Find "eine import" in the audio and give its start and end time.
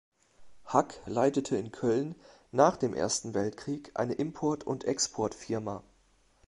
3.93-4.63